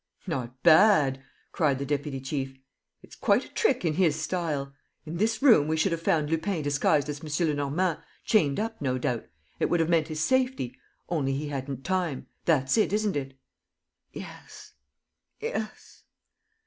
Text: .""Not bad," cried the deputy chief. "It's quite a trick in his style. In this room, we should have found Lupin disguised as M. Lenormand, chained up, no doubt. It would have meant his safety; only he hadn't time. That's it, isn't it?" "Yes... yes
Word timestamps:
.""Not 0.27 0.63
bad," 0.63 1.21
cried 1.51 1.77
the 1.77 1.85
deputy 1.85 2.19
chief. 2.19 2.57
"It's 3.03 3.15
quite 3.15 3.45
a 3.45 3.49
trick 3.53 3.85
in 3.85 3.93
his 3.93 4.19
style. 4.19 4.73
In 5.05 5.17
this 5.17 5.43
room, 5.43 5.67
we 5.67 5.77
should 5.77 5.91
have 5.91 6.01
found 6.01 6.27
Lupin 6.31 6.63
disguised 6.63 7.07
as 7.07 7.21
M. 7.23 7.47
Lenormand, 7.47 7.99
chained 8.25 8.59
up, 8.59 8.81
no 8.81 8.97
doubt. 8.97 9.27
It 9.59 9.69
would 9.69 9.79
have 9.79 9.89
meant 9.89 10.07
his 10.07 10.19
safety; 10.19 10.75
only 11.07 11.33
he 11.33 11.49
hadn't 11.49 11.83
time. 11.83 12.25
That's 12.45 12.79
it, 12.79 12.91
isn't 12.93 13.15
it?" 13.15 13.37
"Yes... 14.11 14.73
yes 15.39 16.01